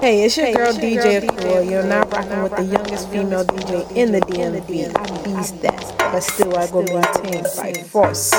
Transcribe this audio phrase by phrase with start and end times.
[0.00, 1.62] Hey, it's your girl DJ Cool.
[1.64, 4.94] You're not rocking with the youngest female DJ in the DMV.
[4.94, 8.30] I beast that, but still I go maintain by force.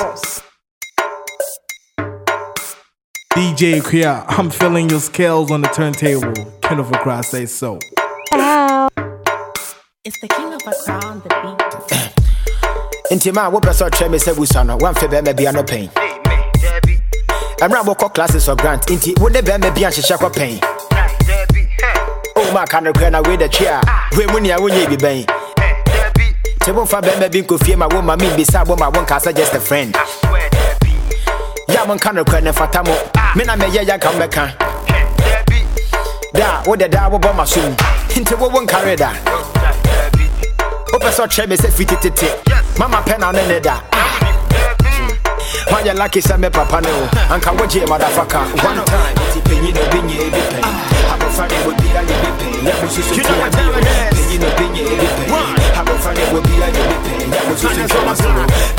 [3.34, 6.32] DJ Queer, I'm feeling your scales on the turntable.
[6.62, 7.78] King of a crowd say so.
[10.02, 11.60] It's the king of a crown, the beat.
[13.10, 15.90] nti ma wopɛ sɛ ɔkyerɛ me sɛ busa no woamfɛ bɛrima bia no pɛn
[17.58, 20.79] ɛmmerɛ a wokɔ classes of grant nti wode bɛrima bia nhyehyɛ kɔ pɛn o
[22.52, 23.80] ma ka no korɛ na da twe a
[24.16, 25.24] wei mu nea wonyɛ bi bɛn
[26.60, 29.94] nti womfa bɛrima bi nkɔfie ma woma membisa bɔ ma wonka sɛ just a friend.
[31.68, 32.94] Yɛ monka no korɛ ne mfata mo
[33.36, 34.52] me na mɛyɛ yɛ nka mbɛka
[36.34, 37.60] da wode daa wobɔ ma so
[38.16, 39.10] nti wowo nkare da
[40.92, 43.80] wopɛ sɛ ɔkyerɛ me sɛ fi tetete mama pɛ na ne ne da
[45.70, 49.14] wayɛ lucky sɛ me papa ne wo anka wogye madafaka one time.
[49.50, 50.64] Panyi na obi nyɛ ebi pɛn
[51.12, 53.60] abɔfra ne wɔ bia yɛ bi pɛn yɛ mo susu ti yɛ bi
[54.14, 55.28] panyi na obi nyɛ ebi pɛn
[55.80, 58.14] abɔfra ne wɔ bia yɛ bi pɛn yɛ mo susu ti yɛ bi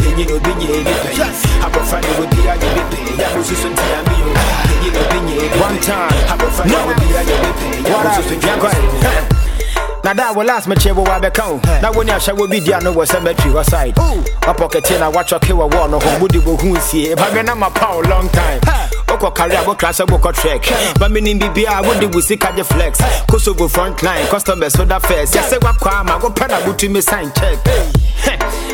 [0.01, 1.31] panyi na obi nyɛ ebi pɛn
[1.65, 4.15] abɔfra ne wɔ bia yɛ bi pɛn yɛ mo susu ti yɛ bi
[4.67, 6.15] panyi na obi nyɛ ebi one time.
[6.33, 9.40] Abɔfra ne wɔ bia yɛ bi pɛn yɛ mo susu ti yɛ bi
[10.03, 12.79] na da wo last mekyɛ wo wabɛka wo na wo ne ahyɛ wo bi dia
[12.81, 13.95] no wɔ cemetery wɔ side.
[13.95, 18.27] Wapɔkɛte na woatwɔke wɔ wɔɔ no ho mode wɔhu nsie ɛbabɛ na mapa wo long
[18.29, 18.59] time.
[19.07, 22.99] Wokɔ kare a wokra sɛ wokɔ trek ma menim biribiaa wode wo sika gye flex.
[23.27, 27.59] Kosovo front line customers soda first yɛ sɛ woakɔ ama wopɛ na wotumi sign check.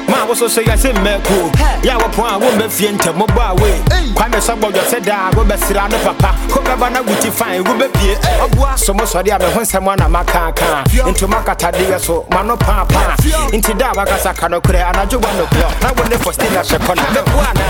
[0.08, 1.52] Ma wo so so yɛ sɛ mmɛkuo
[1.84, 3.80] yɛ a wɔpɔn a wommɛ fie ntɛm mobɔ a wei
[4.16, 6.36] kwame sɛ bɔdwɔ sɛ daa wobɛsra no papa.
[6.50, 10.84] Wobɛba na wuti fine wobɛpie ɔboa so mo sɔre a meho nsɛm ana makaakaa
[11.18, 13.16] ntoma katadeɛ so ma no paapaa
[13.58, 16.78] nti da a wakasa ka no korɛ anadwo wa nokorɛ na wo ne fɔstin ahyɛ
[16.86, 17.64] kɔ na mɛboa na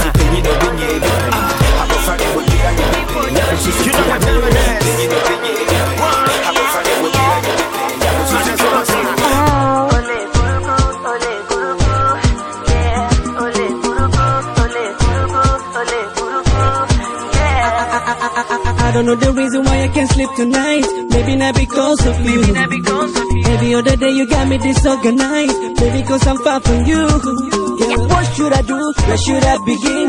[18.97, 20.85] don't know the reason why I can't sleep tonight.
[21.13, 22.41] Maybe not because of you.
[22.41, 23.13] maybe not because
[23.45, 25.53] Every other day you got me disorganized.
[25.77, 27.05] Maybe cause I'm far from you.
[27.77, 28.79] Yeah, what should I do?
[29.05, 30.07] Where should I begin?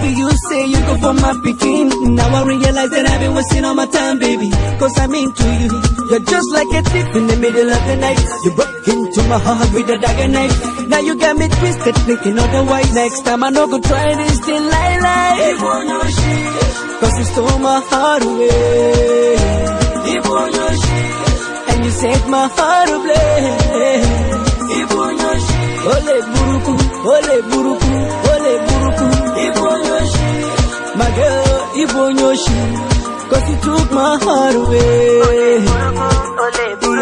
[0.00, 1.92] Be you say you go for my picking.
[2.16, 4.48] Now I realize that I've been wasting all my time, baby.
[4.80, 5.76] Cause I'm into you.
[6.08, 8.20] You're just like a thief in the middle of the night.
[8.44, 10.88] You broke into my heart with a dagger knife.
[10.88, 12.94] Now you got me twisted, thinking otherwise.
[12.94, 16.89] Next time I know go try this thing like life.
[17.00, 19.36] Cause you stole my heart away.
[21.70, 24.08] And you saved my heart ablaze.
[25.92, 26.74] Ole buruku,
[27.14, 27.92] ole buruku,
[28.32, 29.06] ole buruku.
[31.00, 32.58] My girl, Ibonyoshi.
[33.30, 35.64] Cause you took my heart away.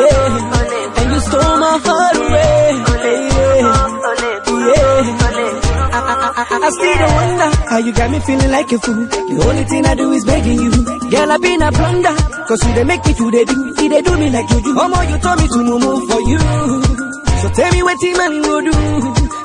[0.04, 0.98] Yeah.
[0.98, 2.58] And you stole my heart away.
[4.74, 5.67] Yeah.
[6.38, 9.06] I still don't wonder how you got me feeling like a fool.
[9.10, 10.70] The only thing I do is begging you.
[11.10, 12.14] Girl, I been a blunder.
[12.46, 13.74] Cause you they make me feel they do.
[13.74, 14.70] See, they do me like you do.
[14.74, 16.38] Mama, you told me to move for you.
[17.42, 18.74] So tell me what team money will do.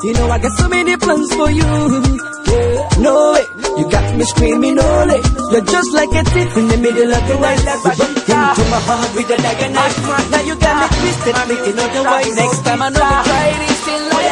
[0.06, 1.66] You know I got so many plans for you.
[1.66, 3.46] Yeah, no way.
[3.74, 5.18] You got me screaming, ole.
[5.50, 7.58] You're just like a thief in the middle of the night.
[7.58, 9.98] You broke into my heart with a dagger knife.
[10.30, 12.36] Now you got me twisted, thinking otherwise.
[12.38, 14.24] Next time I know you try this thing like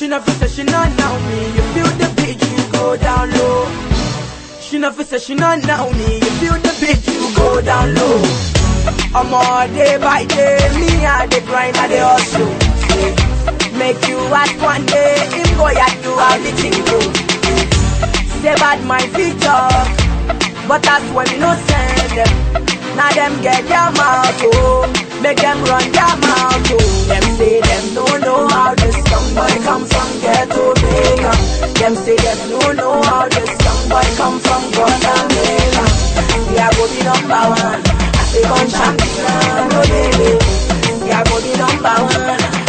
[0.00, 1.38] She never say she not know me.
[1.56, 3.68] You feel the beat, you go down low.
[4.58, 6.14] She never say she not know me.
[6.14, 8.16] You feel the beat, you go down low.
[9.14, 12.48] I'm all day by day, me I the grind, I the hustle.
[13.76, 16.98] Make you at one day, him go at you how the thing go.
[18.40, 19.86] Say bad my feet talk,
[20.66, 22.79] but that's when no send them.
[22.96, 24.86] Now them get their mouth, oh,
[25.22, 27.06] make them run their mouth, oh.
[27.08, 31.32] Them say them don't know how this young boy come from ghetto Jamaica.
[31.80, 35.84] Them say them don't know how this young boy come from Guatemala.
[36.50, 40.30] We are go be number one, I say gun champion, oh baby.
[41.04, 42.59] We are go be number one,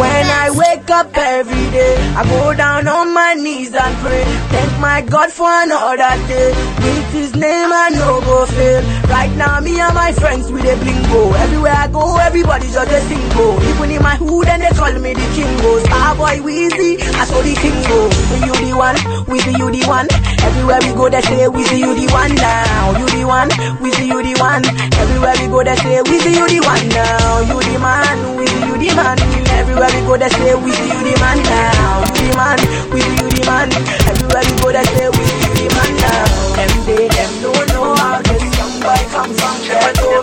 [0.00, 4.24] When I wake up every day, I go down on my knees and pray.
[4.50, 6.52] Thank my God for another day.
[6.82, 8.82] With His name I no go fail.
[9.08, 11.34] Right now me and my friends with a blingo.
[11.36, 13.62] Everywhere I go, everybody just a single.
[13.62, 15.78] Even in my hood and they call me the kingo.
[15.84, 18.08] Star boy Weezy, I saw the kingo.
[18.32, 18.96] With you the one,
[19.28, 20.08] with you the one.
[20.42, 22.98] Everywhere we go, they say with you the one now.
[22.98, 23.48] You the one,
[23.80, 24.64] with you the one.
[24.96, 27.40] Everywhere we go, they say with you the one now.
[27.46, 29.18] You the man, with you the man.
[29.58, 32.00] Everywhere we go, they say with you the man now.
[32.06, 32.58] With the man,
[32.94, 33.68] with you the man.
[34.08, 36.24] Everywhere we go, they say with you the man now.
[36.56, 39.56] Them they them don't know how this young boy come from.
[39.66, 40.21] They're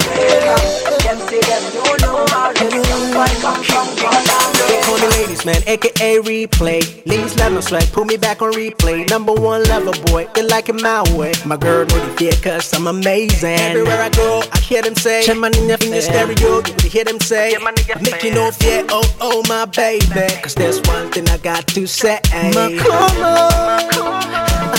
[5.45, 6.81] man, aka replay.
[7.05, 9.07] Leaves level swag, put me back on replay.
[9.09, 11.33] Number one lover boy, they like it my way.
[11.45, 13.59] My girl know the fear, cause I'm amazing.
[13.59, 17.03] Everywhere I go, I hear them say, Check my nigga in the stereo, you hear
[17.03, 17.55] them say,
[18.01, 20.05] Make you know fear, oh, oh, my baby.
[20.41, 22.19] Cause there's one thing I got to say.
[22.33, 22.69] My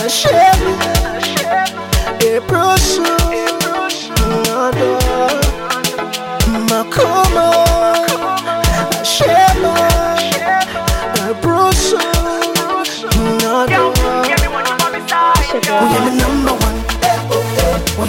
[0.02, 0.52] I share
[2.22, 2.42] it,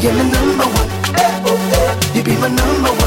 [0.02, 0.90] you're my number one.
[1.46, 3.01] Oh, you be my number one.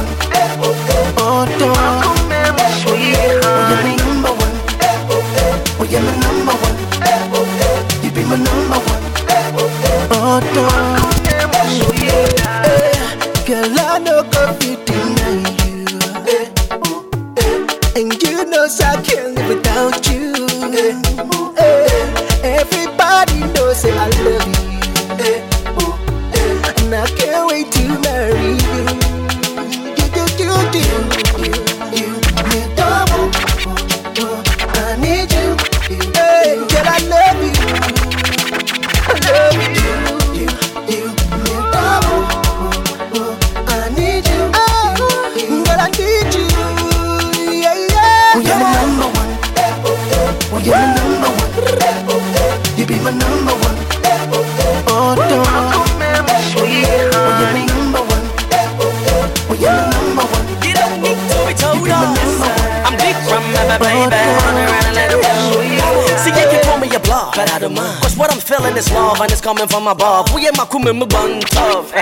[69.86, 70.34] And it's coming from above.
[70.34, 71.92] We ain't my kume mu bun tough.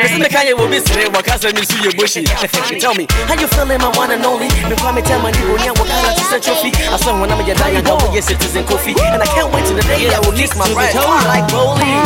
[0.00, 2.24] Listen to Kanye will be sitting while Kasa me see your bushy.
[2.24, 4.48] Tell me, how you feeling, my one and only?
[4.68, 6.70] Me kwame tell my nigga, yeah, what kind of set trophy?
[6.88, 8.94] I saw when I'm a dying, go with your citizen coffee.
[8.96, 10.94] And I can't wait till the day that will kiss my right
[11.28, 12.04] like bowling.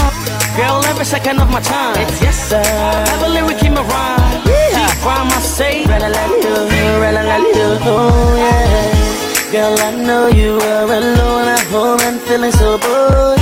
[0.56, 1.96] Girl, every second of my time.
[2.00, 2.62] It's yes, sir.
[2.62, 4.44] Have a lyric in my rhyme.
[4.44, 5.84] Deep rhyme, I say.
[5.86, 6.54] Rella la do,
[7.00, 9.52] rella la do, oh yeah.
[9.52, 13.39] Girl, I know you are alone at home and feeling so bored.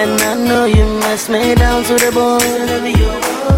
[0.00, 3.57] And I know you must me down to the bone.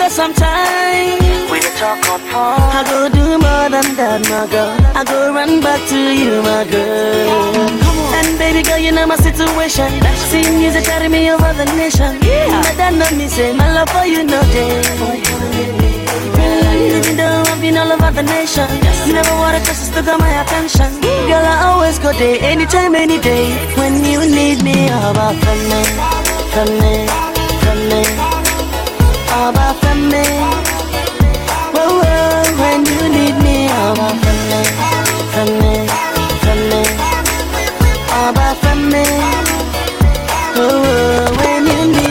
[0.00, 1.20] Though sometimes
[1.52, 4.72] we can talk on phone, I go do more than that, my girl.
[4.96, 7.68] I go run back to you, my girl.
[8.16, 9.92] And baby girl, you know my situation.
[10.32, 12.16] See music carry me over the nation.
[12.24, 12.48] Yeah.
[12.64, 14.80] But that not me say my love for you, no day.
[16.96, 18.68] Even though I've been all over the nation
[19.06, 23.18] You never wanted to still got my attention Girl, I always go there, anytime, any
[23.20, 25.82] day When you need me, how about from me,
[26.52, 27.06] from me,
[27.60, 28.29] from me
[29.30, 30.24] How about from me
[31.74, 34.60] Whoa, whoa, when you need me, how about from me,
[35.34, 35.74] from me,
[36.42, 36.82] from me
[38.10, 39.04] How about from me
[40.56, 42.09] Whoa, whoa, when you need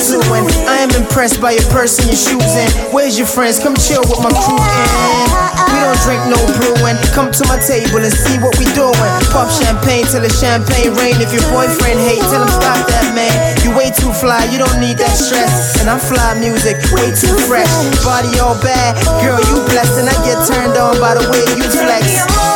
[0.00, 0.48] pursuing.
[0.64, 2.68] I am impressed by your person you're choosing.
[2.88, 3.60] Where's your friends?
[3.60, 5.28] Come chill with my crew in.
[5.68, 6.96] We don't drink no brewing.
[7.12, 9.12] Come to my table and see what we doing.
[9.28, 11.20] Pop champagne till the champagne rain.
[11.20, 13.60] If your boyfriend hate, tell him stop that man.
[13.60, 15.76] You way too fly, you don't need that stress.
[15.84, 17.68] And I fly music, way too fresh.
[18.00, 21.68] Body all bad, girl you blessed, and I get turned on by the way you
[21.68, 22.49] flex.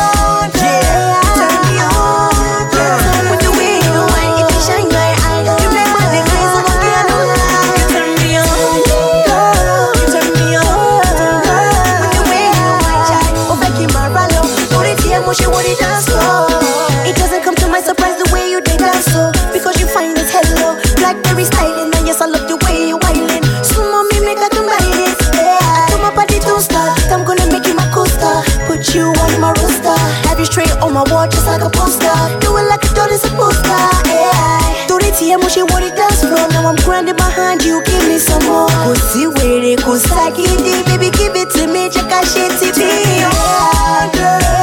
[35.54, 37.80] She want it dance floor Now I'm grinding behind you.
[37.84, 38.68] Give me some more.
[38.82, 41.84] Pussy with it Kusakidi Baby give it to me.
[41.86, 44.53] Out shit to me on girl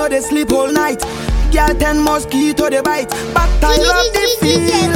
[0.00, 1.02] No they sleep all night.
[1.52, 4.92] Girl ten mosquito they bite, but I love the feeling.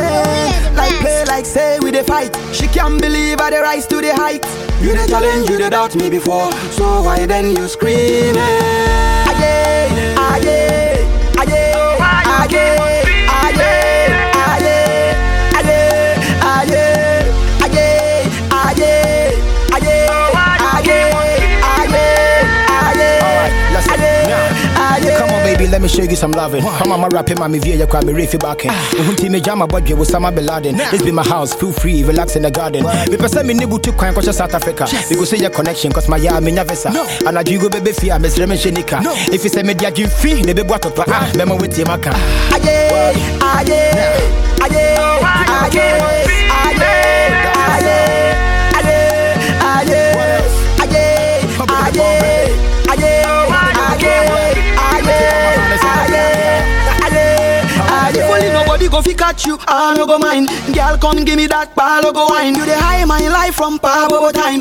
[0.75, 2.35] Like play, like say we the fight.
[2.55, 4.47] She can't believe I the rise to the height.
[4.81, 8.74] You the challenge, you the doubt me before, so why then you screaming?
[25.85, 26.65] Me show you some loving.
[26.65, 28.71] My rapping, my view, you crab me reefy back in.
[28.71, 30.77] Uhunti me jama budget with Osama Bin Laden.
[30.77, 32.85] This be my house, feel free, relax in the garden.
[33.11, 34.87] Me person me nibu to kwan kwa South Africa.
[35.11, 36.89] We go see your connection, cause my ya me visa.
[37.27, 39.01] And I do go baby fear, me sreme shenika.
[39.33, 41.05] If you say me dia gin free, ne be bwato pa.
[41.07, 42.11] Ah, memo with you maka.
[42.15, 43.75] Aye, aye,
[44.61, 45.75] aye, aye,
[47.87, 48.04] If
[58.95, 60.49] go fi catch you, I no go mind.
[60.73, 62.55] Girl, come give me that ball, go wine.
[62.55, 64.61] You the high my life from Pablo time.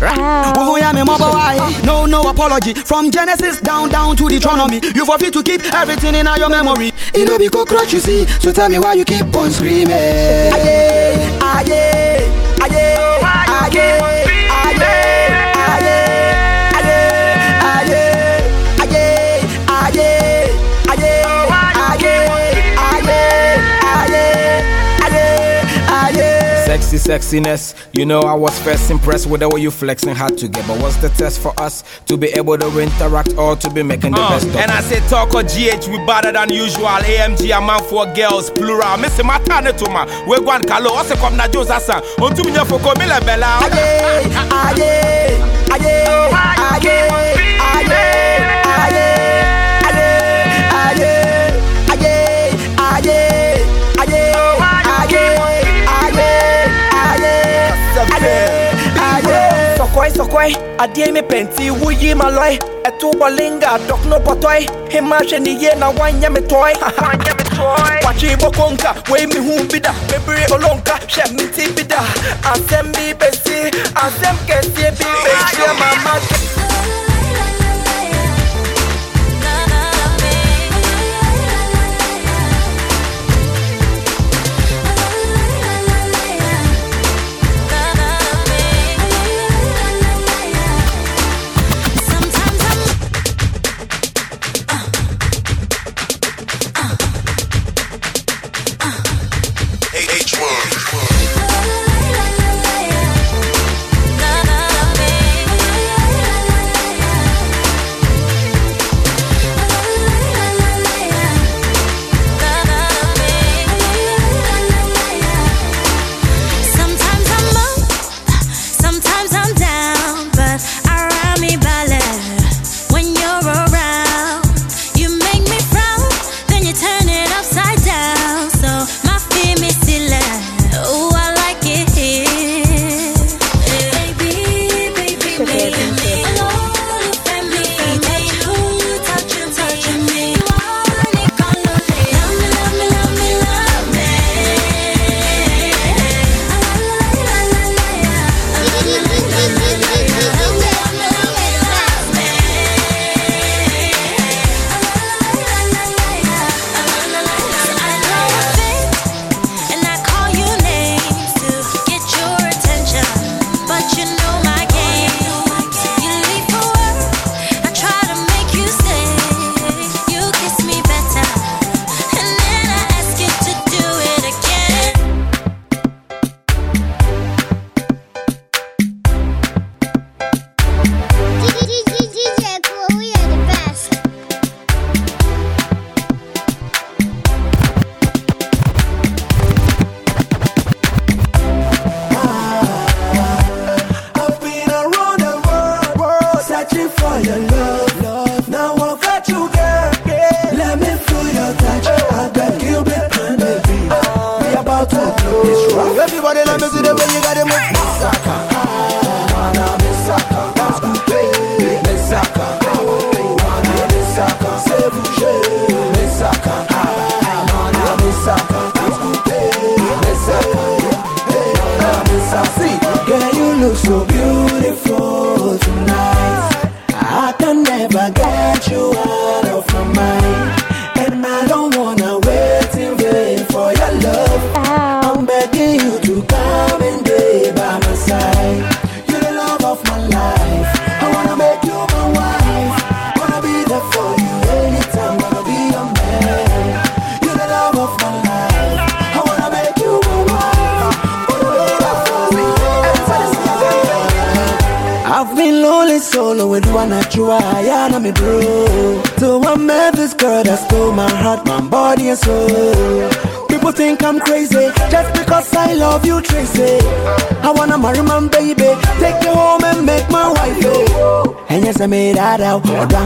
[0.00, 1.56] Right, oh, yeah, me mobile why?
[1.84, 2.72] No, no apology.
[2.74, 4.80] From Genesis down, down to Deuteronomy.
[4.94, 6.92] You forfeit to keep everything in your memory.
[7.12, 8.24] It no be cockroach, you see.
[8.40, 9.92] So tell me why you keep on screaming.
[9.92, 12.03] Aye, aye,
[27.04, 30.66] sexiness, you know I was first impressed with the way you flexing hard to get.
[30.66, 34.12] But what's the test for us to be able to interact or to be making
[34.12, 37.50] the Uh, best of and I say talk or GH we better than usual AMG
[37.56, 41.36] a man for girls plural Missy matane to ma we go and kalo ose kom
[41.36, 45.04] na Joe sasa on tu minya foko mi le bella Sokoi
[60.24, 65.90] sokoi, adie me penti wuyi maloi Etu bolinga dok no botoi Hima sheni ye na
[65.90, 71.22] wanya me toy Wanya me toy Wachi bokonka, we mi hu bida Bebiri olonka, she
[71.32, 71.98] mi ti bida
[72.42, 76.20] Asem bi besi, asem kesi bi besi mama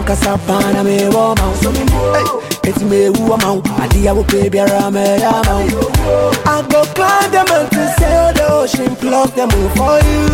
[0.09, 0.19] out.
[0.19, 1.57] Or drunk as a pan, I made warm out.
[1.57, 3.69] So me, hey, it's me who I'm out.
[3.71, 5.21] I did a baby, I'm out.
[6.47, 10.25] I go climb the mountain, sail the ocean, plug them all for you.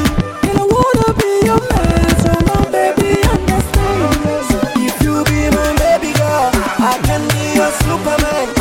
[0.49, 4.87] And I wanna be your man, so my baby understand.
[4.87, 8.54] If you be my baby girl, I can be your superman.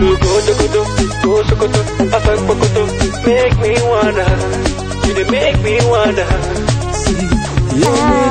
[0.00, 0.82] Go jogodo,
[1.22, 1.80] go sokoto,
[2.16, 2.82] asam pokoto.
[3.26, 4.26] Make me wanna,
[5.06, 6.26] you make me wanna.
[7.74, 8.27] DJ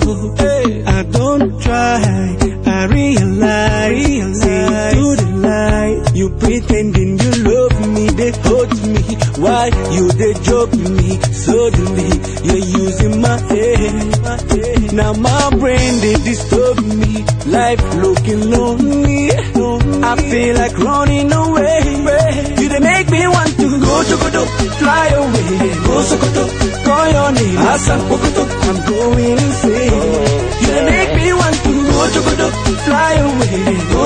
[0.00, 0.34] so,
[0.86, 2.00] I don't try.
[2.64, 9.02] I realize, see through the light, you pretending you love me, they hurt me.
[9.42, 11.20] Why you they joke me?
[11.32, 12.10] Suddenly
[12.46, 14.92] you're using my head.
[14.92, 17.24] Now my brain they disturb me.
[17.46, 19.30] Life looking lonely.
[19.32, 21.80] I feel like running away.
[22.60, 25.58] You they make me want to go to go to fly away.
[25.86, 27.58] Go Sokoto, call your name.
[27.58, 29.61] I'm going insane.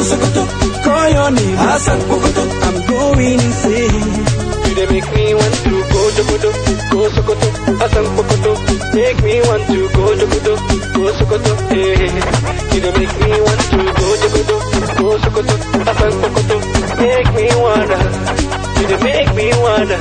[0.03, 0.43] Sokoto,
[0.85, 1.57] call your name.
[1.59, 4.09] Asan Pokoto, I'm going insane.
[4.67, 6.51] You they make me want to go jogodo,
[6.93, 7.49] go sokoto,
[7.85, 8.53] asam pokoto.
[8.95, 10.55] Make me want to go jogodo,
[10.95, 12.75] go sokoto, eh.
[12.75, 14.57] You they make me want to go jogodo,
[14.99, 15.55] go sokoto,
[15.91, 16.57] asam pokoto.
[17.01, 17.99] Make me wanna,
[18.79, 19.99] you they make me wanna.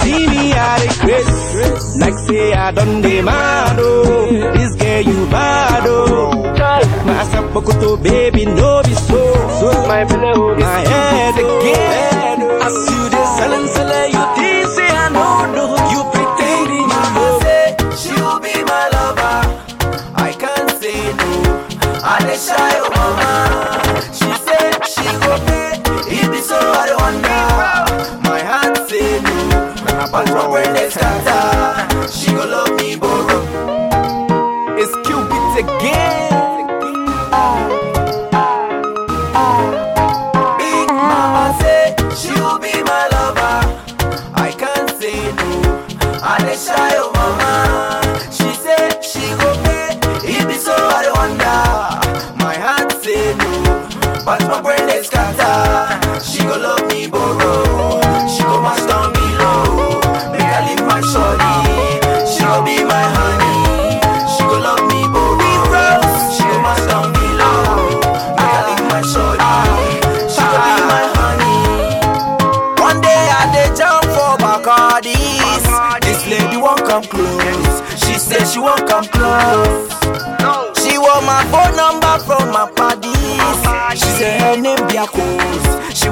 [0.00, 4.52] See me at a grace, like say I done the mad oh.
[4.54, 6.54] This girl you bad oh.
[7.54, 9.18] Massa baby no be so.
[9.60, 12.40] so my below my head again.
[12.62, 15.64] I see you there selling sell you say I know no.
[15.92, 17.42] You pretending you love.
[17.42, 19.38] say she'll be my lover.
[20.14, 21.30] I can't say no.
[22.04, 23.32] I dey shy oh mama.
[24.14, 25.82] She said she go pay.
[26.16, 27.42] It be so I wonder.
[28.28, 29.34] My heart say no.
[30.12, 32.08] But my brain dey scatter.
[32.08, 32.79] She go love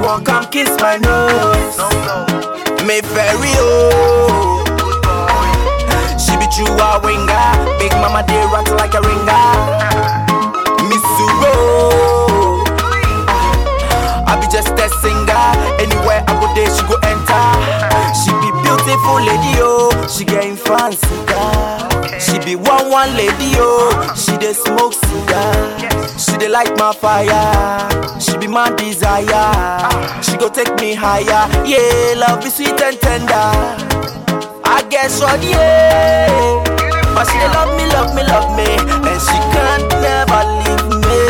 [0.09, 1.77] Won't come kiss my nose.
[2.87, 4.65] Me fairy oh.
[6.17, 7.77] She be true a winger.
[7.77, 9.45] Big mama dey rock like a ringer.
[10.89, 12.65] Miss Suro.
[14.25, 15.45] I be just a singer.
[15.77, 17.45] Anywhere I go there, she go enter.
[18.17, 19.93] She be beautiful lady, oh.
[20.09, 20.89] She fancy, cigar.
[22.49, 24.13] Be one one lady, oh.
[24.17, 25.77] She dey smoke cigar.
[26.17, 28.19] She dey light my fire.
[28.19, 30.23] She be my desire.
[30.23, 31.45] She go take me higher.
[31.63, 33.33] Yeah, love is sweet and tender.
[34.65, 36.63] I guess what, yeah.
[37.13, 41.21] But she dey love me, love me, love me, and she can't never leave me.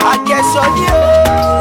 [0.00, 1.53] I guess what, yeah.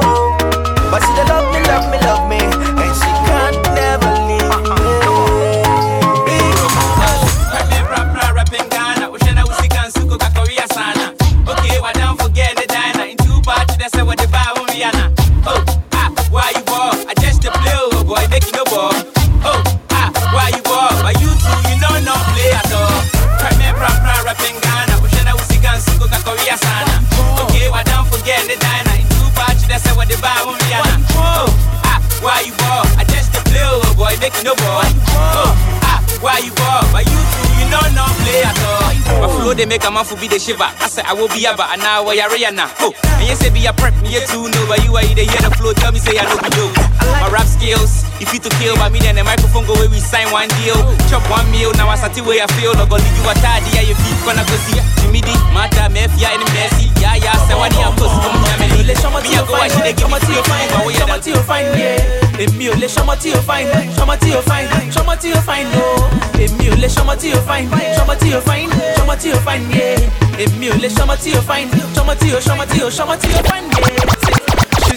[34.24, 34.88] Make you no ball.
[35.36, 35.52] Oh,
[35.84, 36.80] ah, why you ball?
[36.96, 38.96] But you two, you know no play at all.
[39.20, 40.64] My flow they make a man for be the shiver.
[40.64, 42.72] I say I will be a but now I are now.
[42.80, 45.44] Oh, and you say be a prep me too no, but you are either hear
[45.44, 45.76] the flow.
[45.76, 46.72] Tell me say I know be yo.
[47.20, 50.00] My rap skills, if you to kill by me then the microphone go where we
[50.00, 50.80] sign one deal,
[51.12, 51.76] chop one meal.
[51.76, 52.72] Now I start way I feel.
[52.80, 54.80] No go leave you a tidy yeah you feet gonna go see.
[55.04, 56.88] Jimmy D, Mata, Mafia, and Messi.
[57.04, 58.88] Yeah yeah, say what you post come here me.
[58.88, 61.44] Me a go watch they give me to your fine, but we are tí o
[61.44, 62.03] fine yeah.
[62.44, 65.70] Èmi ò lè ṣọmọ tí o fine, ṣọmọ tí o fine, ṣọmọ tí o fine
[65.78, 66.10] o.
[66.44, 69.66] Èmi ò lè ṣọmọ tí o fine, ṣọmọ tí o fine, ṣọmọ tí o fine
[69.76, 70.42] yeah.
[70.44, 73.30] Èmi ò lè ṣọmọ tí o fine, ṣọmọ tí o ṣọmọ tí o ṣọmọ tí
[73.38, 74.04] o fine yeah.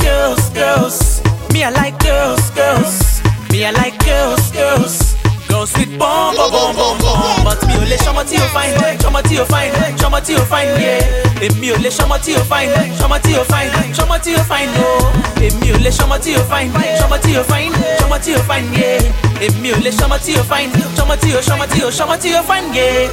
[0.02, 1.20] Girls, girls,
[1.52, 5.05] me I like girls, girls, me I like girls, girls.
[5.74, 7.42] With bomb, bomb, bomb, bomb.
[7.44, 10.32] But me ò lè ṣọmọ tí o fine, ṣọmọ tí o fine, ṣọmọ tí
[10.78, 11.42] yeah.
[11.42, 14.70] Èmi ò lè ṣọmọ tí o fine, ṣọmọ tí o fine, ṣọmọ tí o fine
[14.78, 15.12] o.
[15.42, 18.30] Èmi ò lè ṣọmọ tí o fine, ṣọmọ tí o fine, ṣọmọ tí
[18.78, 19.02] yeah.
[19.42, 21.40] Èmi ò lè ṣọmọ tí o fine, ṣọmọ tí o
[21.90, 23.10] ṣọmọ tí fine yeah.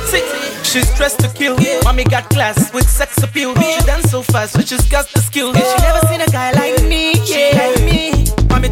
[0.63, 3.54] She's dressed to kill, mommy got class with sex appeal.
[3.56, 5.54] She dance so fast, so she's got the skill.
[5.54, 7.58] She never seen a guy like me, yeah.
[7.58, 7.93] Like me.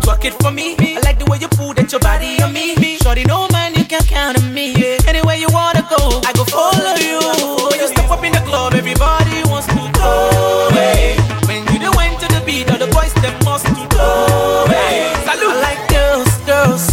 [0.01, 0.75] Twerk it for me.
[0.97, 2.75] I like the way you pull that your body on me.
[2.97, 4.73] Shorty, no man, you can count on me.
[5.07, 7.21] Anywhere you wanna go, I go follow you.
[7.69, 10.69] When you step up in the club, everybody wants to go.
[10.73, 11.17] Hey.
[11.45, 14.65] When you the went to the beat, all the boys them must to go.
[14.69, 15.13] Hey.
[15.25, 15.53] Salute.
[15.53, 16.85] I like girls, girls.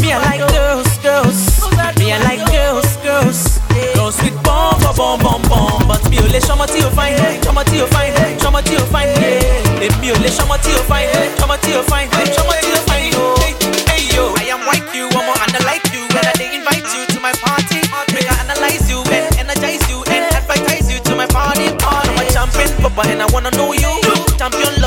[0.00, 1.38] Me, I like girls, girls.
[1.98, 3.58] Me, I like girls, girls.
[3.94, 5.88] Girls with bomb, bomb, bomb, bomb.
[5.88, 9.14] But me, only show tí o fine, show tí o fine, show tí o fine.
[9.18, 9.52] Yeah.
[10.12, 12.21] Ò lè show tí o fine, show my tí o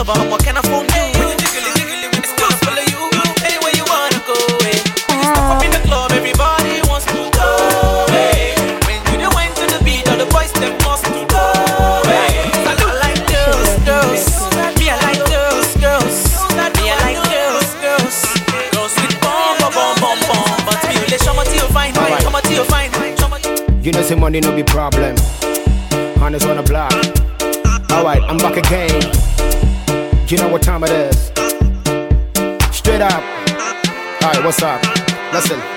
[0.06, 1.06] lover, what can I phone you?
[1.18, 1.50] When you
[2.38, 3.02] close, follow you.
[3.46, 4.38] Anywhere you wanna go,
[4.70, 4.80] eh.
[5.10, 7.50] When you up in the club, everybody wants to go,
[8.14, 8.54] eh.
[8.86, 11.46] When you the to the beat, all the boys to go,
[13.34, 14.22] girls, girls.
[15.34, 16.16] Girls, girls.
[16.78, 18.22] Me, I like girls, girls.
[18.74, 18.94] Girls
[23.84, 25.16] You know, say money no be problem.
[26.22, 26.94] Honest on the block.
[27.92, 29.35] Alright, I'm back again.
[30.28, 31.28] You know what time it is.
[32.76, 33.24] Straight up.
[34.24, 34.82] Alright, what's up?
[35.32, 35.75] Listen.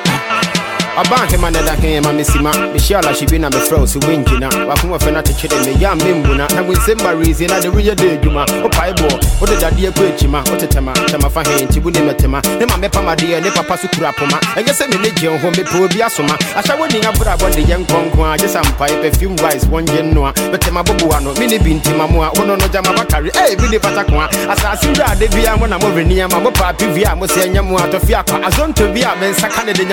[0.99, 4.03] About him and that came and Missy Ma, Michelle, she been a me froze, so
[4.03, 4.51] win you now.
[4.51, 8.19] Wakuma Fena to chill me, Yam Mimbuna, and with Simba reason at the real day,
[8.19, 9.07] Juma, or Piebo,
[9.39, 13.39] what did that dear Quechima, what a tema, Tama Fahin, Tibuni Tema, Nema Mepa, dear,
[13.39, 16.35] Nepa Pasukurapoma, and yes, a religion, home, poor Biasoma.
[16.59, 20.35] I shall win up about the young Conqua, just some pipe, perfume rice, one genoa,
[20.51, 24.75] but Tema Bobuano, Mini Binti Mamma, one on Jama Bakari, eh, Billy Patakwa, as I
[24.75, 27.87] see that they be ah, a one I'm over near Mamma, Pivia, ah, Mosiamu ah,
[27.87, 29.87] out of Fiaka, as on to be a man, Sakana de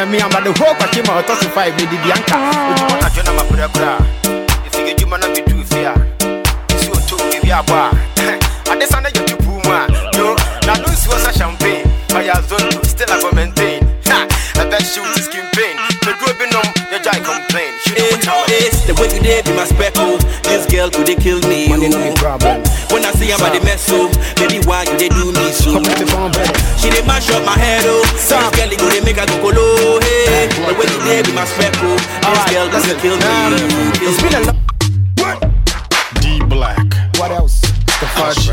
[0.95, 2.35] Yamia, but the whole Kima, or Tossify, Lady Bianca,
[2.71, 3.67] Ujumana Jona Mapura,
[4.65, 5.93] if you get you man be too fair,
[6.69, 7.91] it's your two, give you a bar.
[8.67, 13.21] I decided you to Puma, yo, now no was a champagne, I have still I
[13.21, 13.83] go maintain.
[14.05, 17.73] Ha, shoot is skin pain, the dropping on your jai complain.
[18.85, 20.13] The way you did be my speckle.
[20.13, 20.17] Oh.
[20.45, 21.65] This girl could they kill me.
[21.67, 22.21] Money no be oh.
[22.21, 22.61] problem.
[22.93, 25.81] When I see her body mess up, baby why you they do me so?
[26.77, 28.05] She they mash up my head oh.
[28.13, 29.57] This girl they go they make her go colo.
[29.57, 29.64] Hey, the
[31.35, 31.95] way you did be my speckle.
[31.95, 33.23] This girl could they kill me.
[34.01, 34.59] It's been a long.
[36.21, 36.77] D Black.
[37.17, 37.61] What else?
[37.61, 38.49] The fudge.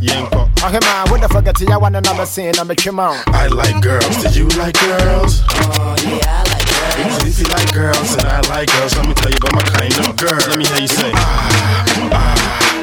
[0.00, 0.48] Yanko.
[0.64, 2.52] Okay, man, what the fuck is I want another scene?
[2.58, 3.16] I'm a come on.
[3.28, 4.22] I like girls.
[4.22, 5.42] Did you like girls?
[5.48, 7.22] Oh, yeah, I like girls.
[7.22, 9.94] If you like girls and I like girls, let me tell you about my kind
[9.94, 10.38] of girl.
[10.48, 12.34] Let me hear you say, ah, ah,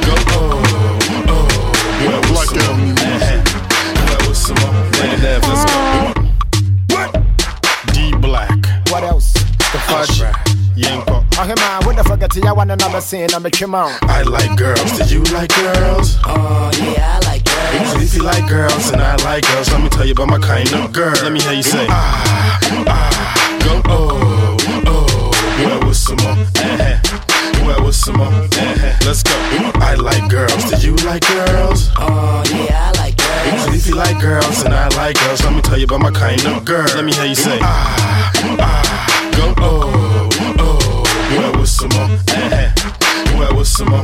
[0.05, 0.63] go, oh,
[1.27, 1.47] oh.
[2.07, 2.71] Well, like that.
[4.07, 4.79] Well, with some more.
[5.43, 6.29] Let's go.
[7.93, 8.12] D
[8.91, 9.38] What else?
[9.99, 10.49] The fudge.
[10.79, 11.25] Yampo.
[11.38, 13.27] Oh, man, what the fuck is you want another scene?
[13.33, 13.91] I'm a come on.
[14.03, 14.97] I like girls.
[14.97, 16.15] Did you like girls?
[16.23, 18.03] Oh, yeah, I like girls.
[18.03, 20.71] If you like girls and I like girls, let me tell you about my kind
[20.71, 21.12] of girl.
[21.21, 24.57] Let me hear you say, ah, ah, go, oh,
[24.88, 26.47] oh, where was some more?
[26.63, 26.99] Eh,
[27.65, 28.31] where was some more?
[28.31, 29.35] Eh, let's go.
[29.83, 30.69] I like girls.
[30.69, 31.89] Did you like girls?
[31.97, 33.75] Oh, yeah, I like girls.
[33.75, 36.39] If you like girls and I like girls, let me tell you about my kind
[36.45, 36.88] of girl.
[36.95, 39.08] Let me hear you say, ah, ah,
[39.39, 41.04] go, oh, oh,
[41.38, 42.19] where was some more?
[42.28, 42.98] Uh-huh.
[43.39, 44.04] Was some more?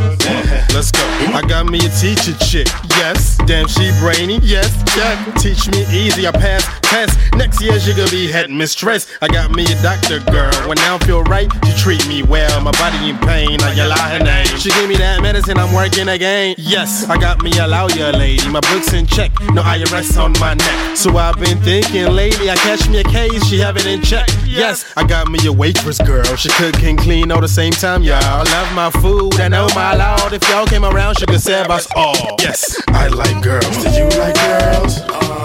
[0.73, 1.03] Let's go.
[1.31, 2.67] I got me a teacher chick,
[2.97, 3.37] yes.
[3.45, 4.67] Damn, she brainy, yes.
[4.93, 5.35] Check.
[5.35, 7.17] Teach me easy, I pass test.
[7.35, 9.07] Next year she gonna be head mistress.
[9.21, 10.51] I got me a doctor girl.
[10.67, 12.59] When I don't feel right, she treat me well.
[12.61, 14.47] My body in pain, I yell out her name.
[14.57, 16.55] She gave me that medicine, I'm working again.
[16.57, 18.47] Yes, I got me a lawyer lady.
[18.49, 20.97] My books in check, no IRS on my neck.
[20.97, 24.27] So I've been thinking lately, I catch me a case, she have it in check.
[24.45, 26.23] Yes, I got me a waitress girl.
[26.35, 28.45] She cook and clean all the same time, y'all.
[28.45, 30.33] Love my food, I know my lord.
[30.33, 32.35] If y'all came around, she could serve us all.
[32.39, 33.83] Yes, I like girls.
[33.83, 34.99] Did you like girls?
[35.09, 35.44] Oh,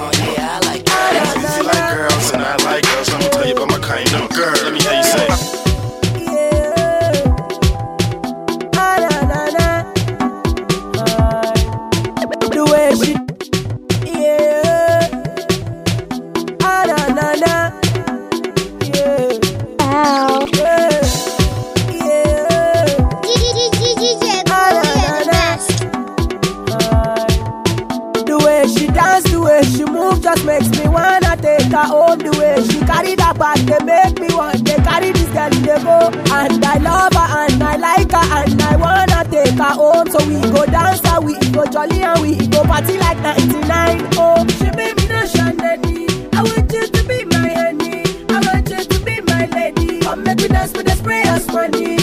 [30.40, 32.18] just makes me wanna take her home.
[32.18, 35.82] The way she carry that bag, they make me want to carry this girl they
[35.82, 36.10] go.
[36.32, 40.08] And I love her and I like her and I wanna take her home.
[40.10, 44.08] So we go dance and we go jolly and we go party like 99.
[44.16, 46.06] Oh, she made me no shandy.
[46.32, 48.04] I want you to be my honey.
[48.28, 50.00] I want you to be my lady.
[50.00, 51.99] Come make me dance with the spray of money.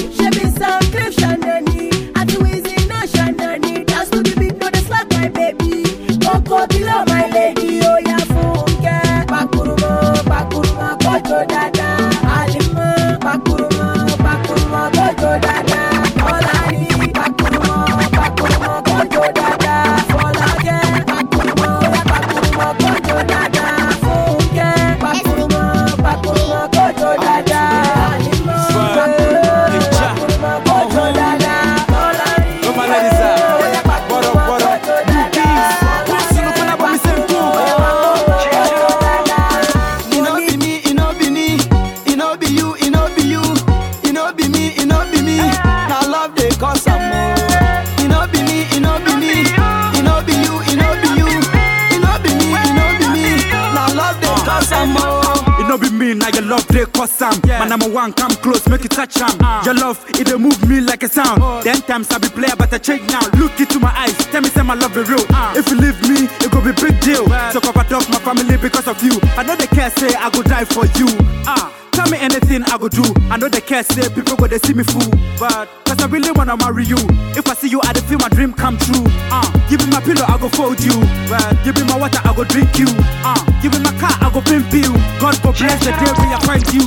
[59.09, 59.65] Close, make it touch am.
[59.65, 61.63] Your love, it dey move me like a sound.
[61.63, 63.21] Ten times I be player, but I change now.
[63.39, 65.23] Look into my eyes, tell me say my love be real.
[65.55, 67.25] If you leave me, it go be big deal.
[67.51, 69.19] So cover up my family because of you.
[69.37, 71.07] I know they care, say I go die for you.
[71.47, 71.73] Ah.
[71.97, 73.01] Tell me anything I go do.
[73.31, 75.09] I know they care, say people go they see me fool.
[75.41, 76.97] But cause I really wanna marry you.
[77.33, 79.01] If I see you, I dey feel my dream come true.
[79.33, 80.93] Uh, give me my pillow, I go fold you.
[81.25, 82.85] Well, give me my water, I go drink you.
[83.25, 83.33] Uh,
[83.65, 84.93] give me my car, I go pimp you.
[85.17, 86.85] God go bless the day we I find you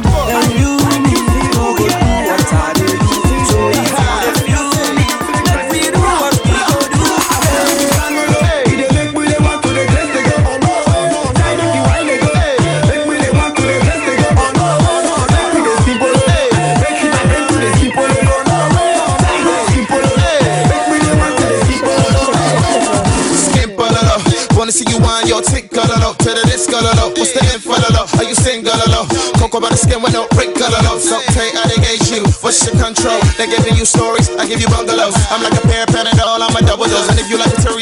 [25.30, 28.10] your tick color to the disc color What's the the love?
[28.18, 29.06] Are you single or
[29.38, 32.26] Cocoa by the skin with no break color So take I they gauge you.
[32.42, 33.22] What's your control?
[33.38, 35.14] They giving you stories, I give you bungalows.
[35.30, 37.06] I'm like a pair of Panadol, I'm a double dose.
[37.14, 37.79] And if you like material things,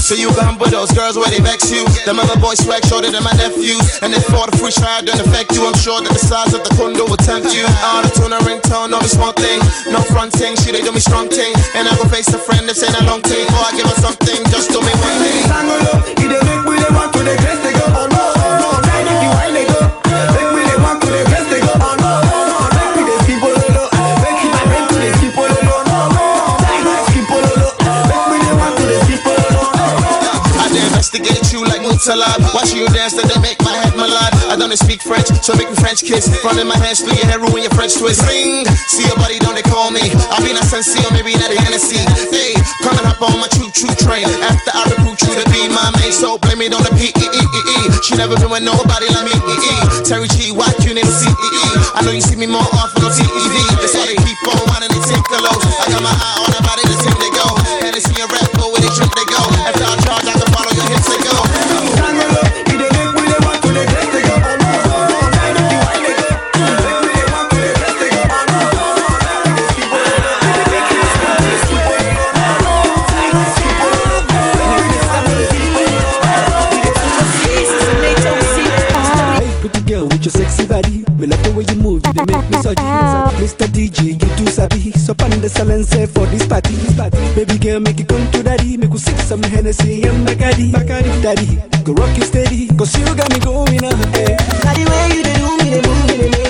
[0.00, 1.86] So you can humble those girls where they vex you.
[2.02, 3.78] Them other boys swag shorter than my nephews.
[4.02, 6.66] And if for the free try don't affect you, I'm sure that the size of
[6.66, 7.62] the condo will tempt you.
[7.86, 9.62] All the tuna ringtone, no be small thing,
[9.94, 10.56] no front thing.
[10.58, 13.02] She they do me strong thing, and I go face a friend that say a
[13.06, 13.46] long thing.
[13.46, 15.38] Before I give her something, just do me one thing.
[15.46, 18.09] Sangolo, it dey make dey want to dey dress dey go.
[32.08, 32.24] Ololo.
[32.24, 34.32] I dey investigate you dance, that they make my head malad.
[34.48, 36.30] I don't speak French, so make me French kiss.
[36.44, 38.24] Running my hands through your hair, ruin your French twist.
[38.24, 40.00] Ring, see your body, don't they call me?
[40.32, 42.00] I'll be not sensei or maybe not a Hennessy.
[42.32, 44.24] Hey, come and hop on my choo choo train.
[44.46, 47.26] After I recruit you to be my main, so blame it on the P E
[47.26, 47.78] E E E.
[48.06, 49.34] She never been with nobody like me.
[49.36, 49.74] E E.
[50.06, 51.62] Terry G, why you name C E E?
[51.96, 53.54] I know you see me more often on TV.
[53.82, 55.64] That's why they keep on wanting to take the lows.
[55.84, 57.46] I got my eye on the body, the team they go.
[57.82, 59.42] Hennessy and Red Bull, where they drink they go.
[59.68, 61.39] After I charge, I can follow your hips they go.
[80.50, 81.04] Sexy body.
[81.18, 82.82] Me like the way you move, you make me surgy.
[83.38, 83.66] Mr.
[83.70, 84.90] DJ, you too sabi.
[84.92, 86.74] So pan the silence for this party.
[87.34, 88.76] Baby girl, make it come to daddy.
[88.76, 90.72] Make you sip some Hennessy and Bacardi.
[90.72, 92.68] Bacardi, daddy, go rock it steady.
[92.76, 93.96] Cause you got me going on.
[94.12, 94.36] Hey.
[94.64, 96.49] Now the you do me, dey move me, dey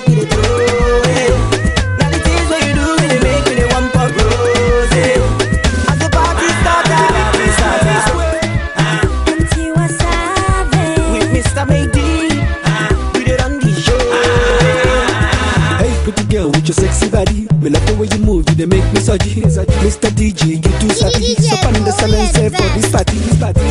[16.92, 17.46] sexy body.
[17.62, 19.42] Me like the way you move, you dey make me surgy.
[19.42, 20.08] Mr.
[20.10, 21.34] DJ, you too sabi.
[21.36, 23.18] So pan the silence for this party.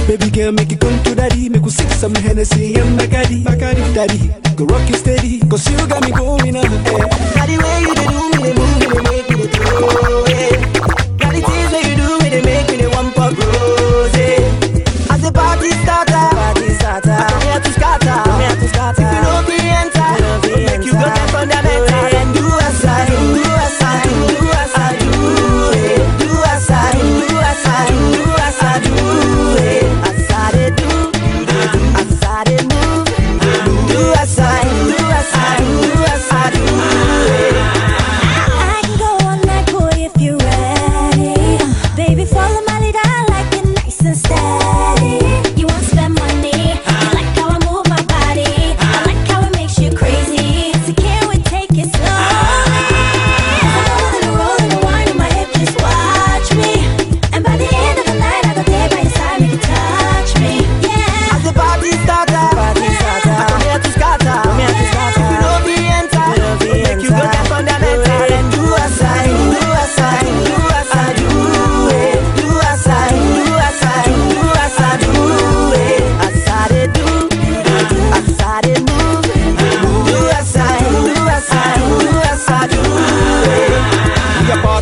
[0.07, 1.49] Baby girl, make it come to daddy.
[1.49, 3.43] Make you sip some Hennessy and Bacardi.
[3.43, 5.39] Bacardi, daddy, go rock it steady.
[5.49, 6.65] Cause you got me going on.
[6.65, 6.97] Hey.
[7.35, 10.28] Now the way you dey do me, dey move me, dey make me dey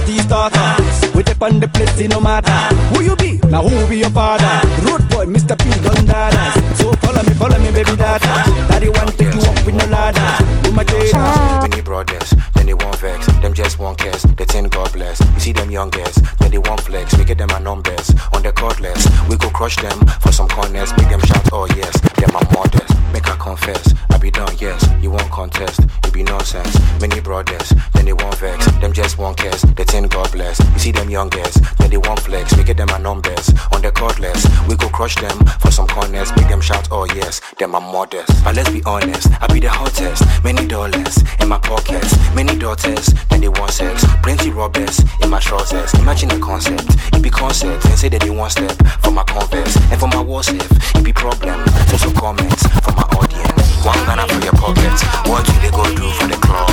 [0.08, 1.14] Party starters.
[1.14, 3.40] We dip on the place, no matter who you be.
[3.50, 4.64] Now who be your father?
[4.88, 5.60] Road boy, Mr.
[5.60, 6.80] P, Londoners.
[6.80, 8.48] So follow me, follow me, baby dada.
[8.70, 10.64] Daddy want take you up with no ladder.
[10.64, 11.62] Do my jada.
[11.70, 13.28] Many brothers, then they vex.
[13.42, 14.24] Them just won't cares.
[14.24, 15.34] They think God bless.
[15.34, 17.16] You see them young girls, then they won't flex.
[17.18, 19.06] We get them our numbers on the cordless.
[19.30, 20.92] We go crush them for some corners.
[20.98, 21.94] Make them shout, oh yes.
[22.34, 22.94] My modest.
[23.14, 23.94] Make her confess.
[24.12, 24.86] I be done, yes.
[25.02, 25.80] You won't contest.
[26.06, 26.78] You be nonsense.
[27.02, 28.66] Many brothers, then they won't vex.
[28.80, 29.62] Them just won't cares.
[29.62, 30.60] They think God bless.
[30.60, 32.56] You see them young girls, then they won't flex.
[32.58, 34.46] We get them our numbers on the cordless.
[34.68, 36.36] We go crush them for some corners.
[36.36, 37.42] Make them shout, oh yes.
[37.58, 38.44] Them are modest.
[38.44, 39.30] But let's be honest.
[39.42, 40.24] I be the hottest.
[40.44, 42.14] Many dollars in my pockets.
[42.36, 44.06] Many daughters, then they want sex.
[44.22, 44.87] Plenty robbers
[45.22, 45.94] in my trousers.
[45.96, 46.96] Imagine the concept.
[47.14, 47.84] It be concept.
[47.84, 48.72] Then say that they want step
[49.04, 49.76] for my converse.
[49.92, 50.64] And for my WhatsApp,
[50.98, 51.66] it be problem.
[51.90, 53.84] So some comments from my audience.
[53.84, 54.94] One Ghana for your pocket.
[55.28, 56.68] What do they go do for the club?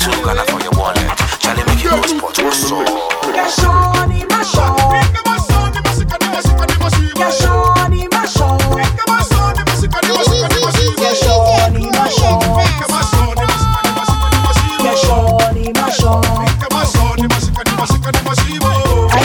[0.00, 1.10] Two Ghana for your wallet.
[1.40, 2.38] Charlie make you go spot.
[2.44, 2.88] What's up?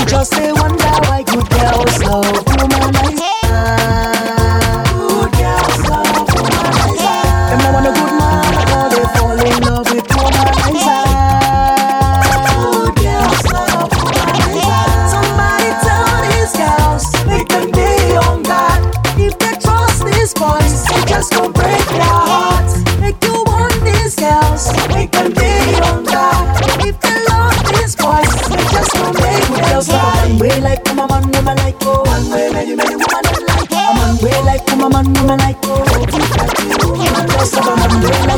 [0.10, 2.49] Just say wonder why good girls love
[32.70, 33.50] you make a woman
[33.98, 35.58] man way like, I'm a man, woman like.
[35.66, 35.82] I'm
[37.66, 38.29] a man, am a man,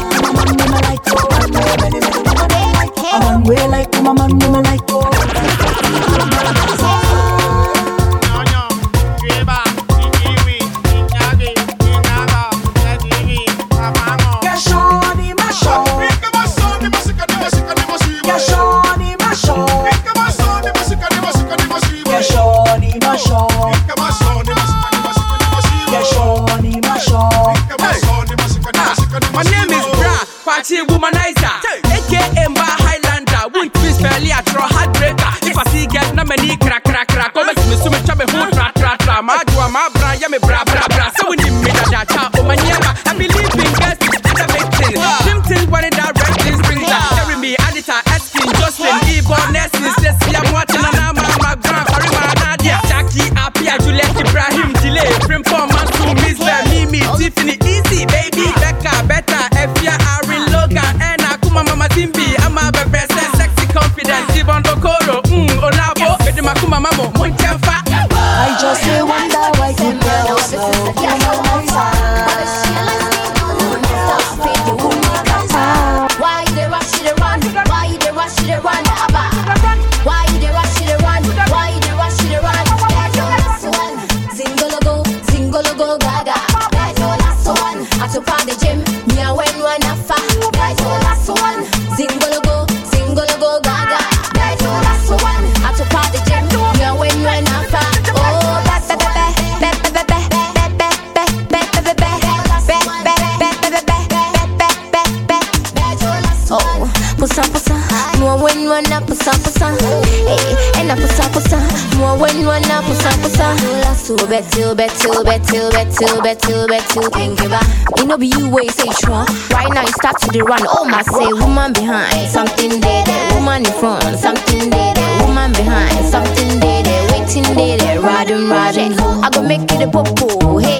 [108.72, 109.78] Run up, push up, push up.
[110.24, 111.60] Hey, and up, push up, push up.
[112.00, 113.60] More when when I push up, push up.
[113.84, 117.36] Last two bet, two bet, two bet, two bet, two bet, two bet, two can
[117.36, 117.68] give up.
[118.00, 119.28] It no be you way say true.
[119.52, 120.62] Right now you start to the run.
[120.64, 123.36] Oh my say, woman behind, something there, there.
[123.36, 125.28] Woman in front, something there, there.
[125.28, 127.12] Woman behind, something there, there.
[127.12, 128.00] Waiting there, there.
[128.00, 128.94] Riding, riding.
[128.98, 130.60] I go make it a popo.
[130.60, 130.80] Hey.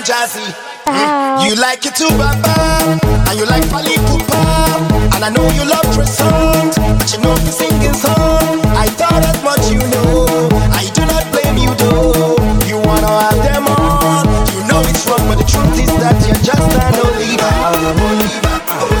[0.00, 0.54] And you like jazzy.
[0.86, 1.44] Mm.
[1.44, 2.98] You like it too, Baba,
[3.28, 5.14] and you like Fali Pupa.
[5.14, 8.60] And I know you love croissant, but you know the singing song.
[8.76, 10.26] I thought as much you know.
[10.72, 12.36] I do not blame you though.
[12.66, 14.24] You wanna have them all.
[14.56, 17.50] You know it's wrong, but the truth is that you're just an Oliver.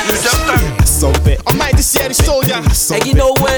[0.06, 1.40] You just an So bad.
[1.46, 2.60] I might just say the soldier.
[2.94, 3.57] And you know what?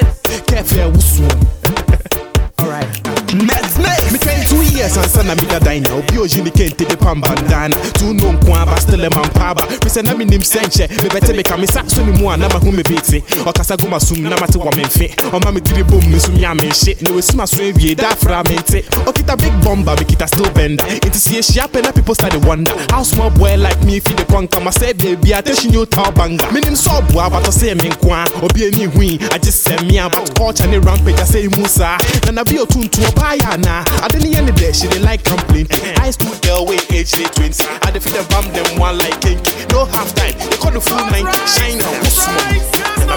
[5.30, 5.89] na me a dine.
[6.20, 11.32] Pioji ni kente de pambandan Tu no nkwa bastele mampaba Pese na minim senche Mebete
[11.32, 13.22] meka misa so mi mwa na mahume biti.
[13.46, 15.14] Okasa guma sum na mate wa menfe.
[15.32, 18.84] Oma mi diri boom mi sum ya menshe Newe suma so evye da fra mente.
[19.06, 22.74] Okita big bomba mi kita still bender Inti siye shiape na people start wonder.
[22.90, 26.52] How small boy like me fi de kwanka Ma se baby attention yo tau banga.
[26.52, 28.28] Minim so bua but o se mi nkwa.
[28.42, 29.76] Obi eni hui I just a
[30.10, 31.18] But culture ni rampage.
[31.18, 31.96] I say musa.
[32.26, 35.66] Nana bi o tuntu o baya na Adeni yene de she like complain
[36.10, 37.62] High school girl wey age dey twenty.
[37.86, 39.52] I dey fit them bam them one like kinky.
[39.70, 40.34] No half time.
[40.50, 41.38] They call the full ninety.
[41.46, 43.06] Shine on who's small.
[43.06, 43.16] Na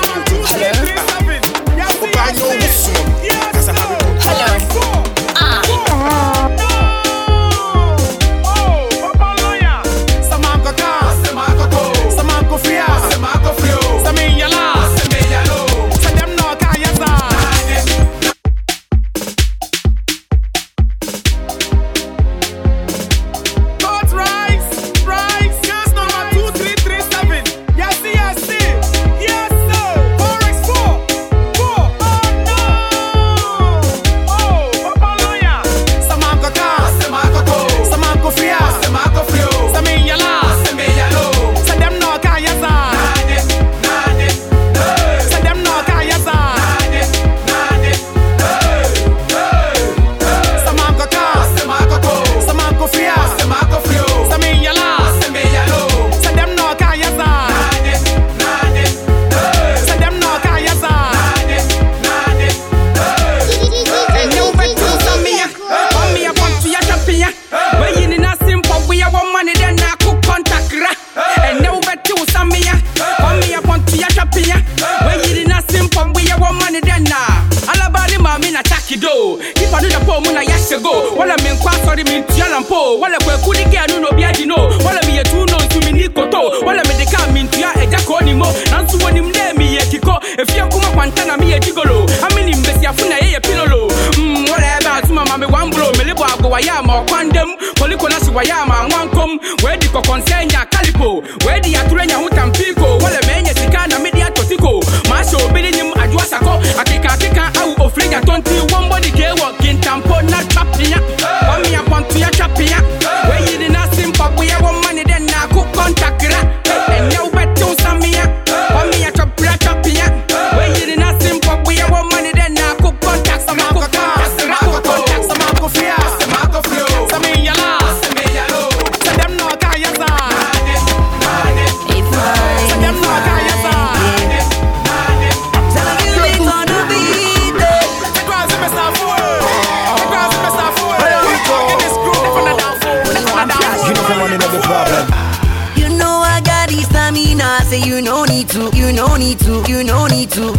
[147.73, 150.53] say you no need to, you no need to, you no need to.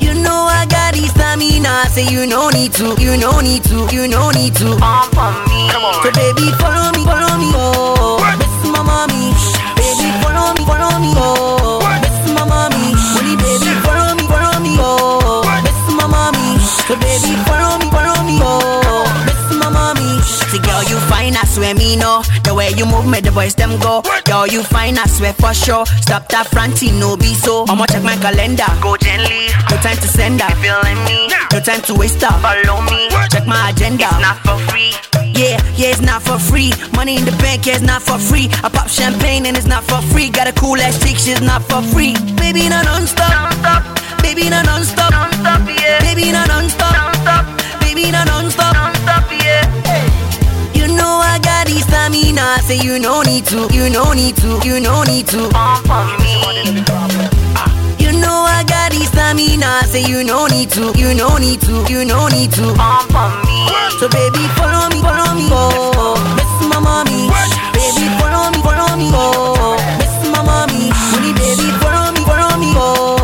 [0.00, 3.88] You know I got the stamina, say you no need to, you no need to,
[3.90, 4.78] you no need to.
[4.78, 8.22] Come on, So baby, follow me, follow me, oh.
[8.38, 9.34] This is my mommy.
[9.74, 11.49] Baby, follow me, follow me, oh.
[20.80, 22.22] Girl, you fine, I swear me no.
[22.40, 24.00] The way you move, me the boys them go.
[24.24, 25.84] Girl, you fine, I swear for sure.
[26.00, 27.68] Stop that fronting, no be so.
[27.68, 28.64] I'ma check my calendar.
[28.80, 29.52] Go gently.
[29.68, 30.48] No time to send her.
[30.56, 31.28] Feeling me.
[31.52, 32.32] No time to waste her.
[32.40, 33.12] Follow me.
[33.28, 34.08] Check my agenda.
[34.08, 34.96] It's not for free.
[35.36, 36.72] Yeah, yeah, it's not for free.
[36.96, 38.48] Money in the bank, yeah, it's not for free.
[38.64, 40.30] I pop champagne and it's not for free.
[40.30, 42.16] Got a cool ass chick, she's not for free.
[42.40, 43.28] Baby, no non-stop.
[43.28, 43.84] non-stop.
[44.24, 45.12] Baby, no non-stop.
[45.12, 46.00] non-stop yeah.
[46.00, 46.96] Baby, no non-stop.
[46.96, 47.44] non-stop.
[47.84, 48.72] Baby, no non-stop.
[48.72, 48.88] non-stop yeah.
[48.88, 48.89] You
[51.70, 55.38] got stamina, say you no need to, you no need to, you no need to.
[57.98, 61.84] You know I got the stamina, say you no need to, you no need to,
[61.88, 62.74] you no need to.
[63.98, 66.16] So baby, follow me, follow me, oh.
[66.36, 67.28] This is my mommy.
[67.72, 69.76] Baby, follow me, follow me, oh.
[69.98, 70.90] This is my mommy.
[71.12, 73.19] Money, baby, follow me, follow me, oh.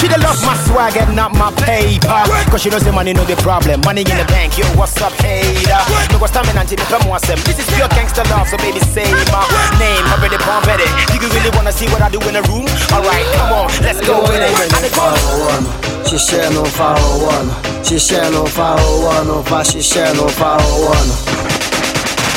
[0.00, 2.24] She the love my swag and not my paper.
[2.48, 3.84] Cause she knows the money know the problem.
[3.84, 5.76] Money in the bank, yo, what's up, hater?
[6.08, 7.12] No go stamina until the pemo
[7.44, 9.44] This is pure gangster love, so baby say my
[9.76, 10.00] name.
[10.08, 10.88] I'm ready bomb at it.
[11.12, 12.64] You really wanna see what I do in the room?
[12.88, 14.56] Alright, come on, let's go in it.
[14.72, 15.20] And it goes.
[15.20, 17.84] Oh she said no 501.
[17.84, 19.68] She said no 501.
[19.68, 20.96] She said no 501.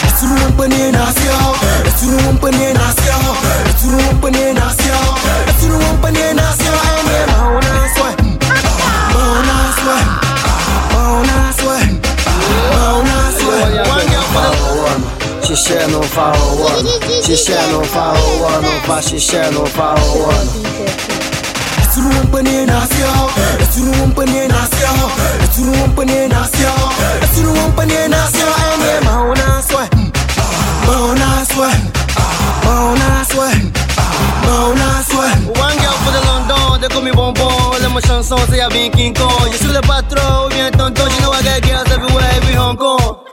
[0.04, 1.56] Etunuwan pane na asi ahọ,
[1.88, 3.34] etunuwan pane na asi ahọ,
[3.72, 5.14] etunuwan pane na asi ahọ.
[15.56, 16.90] she się no fało one
[17.24, 20.74] Ci się no fało one Opa she się no fało one
[21.94, 23.30] Suruhan penena siao
[23.76, 25.10] Suruhan penena siao
[25.56, 26.90] Suruhan penena siao
[27.36, 29.90] Suruhan penena siao Eme mau na swe
[30.88, 31.70] Mau na swe
[32.66, 33.50] Mau na swe
[34.48, 35.28] Mau na swe
[35.62, 38.92] One girl for the London They call me bonbon Let my chanson say I been
[38.92, 39.48] King Kong.
[39.52, 43.33] You shoot the patrol, bien tonton You know I got girls everywhere, every Hong Kong.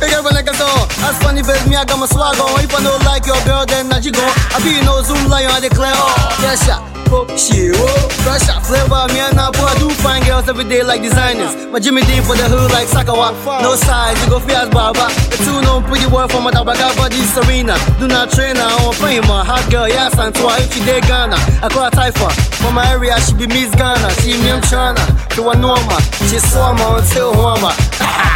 [0.00, 2.64] Hey girl, when I get on, as funny face me, I got my swag on.
[2.64, 4.32] If I don't like your girl, then I gone.
[4.54, 6.89] I be no Zoomlion, I declare, oh, yeah, shot.
[7.10, 10.84] Shit, oh, fresh out flavor, me and now, boy, I do find girls every day
[10.86, 11.66] like designers.
[11.66, 13.34] My Jimmy D for the hood like Sakawa.
[13.66, 15.10] No size, you go fast, Baba.
[15.26, 17.74] The two no pretty boy from my Tabaga body Serena.
[17.98, 20.62] Do not train her on fame, my hot girl, yes, and twice.
[20.70, 22.30] If she dey Ghana, I call her Typha.
[22.62, 24.06] From my area, she be Miss Ghana.
[24.22, 25.02] She me, I'm China.
[25.34, 25.98] To a norma,
[26.30, 27.74] she saw my until Homa.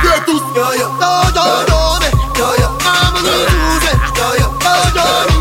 [0.03, 1.79] Yeah, tú, yo, yo, yo, yo, yo,
[2.43, 5.34] yo, yo, I'm a little loser.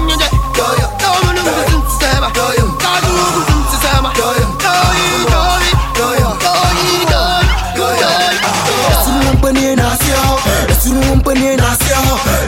[10.83, 11.97] Etunu mpene nasio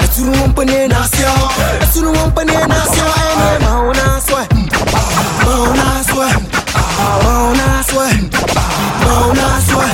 [0.04, 1.28] Etunu mpene nasio
[1.84, 4.48] Etunu mpene nasio Ene maona swe
[5.46, 6.28] Maona swe
[6.98, 8.08] Maona swe
[9.06, 9.86] Maona swe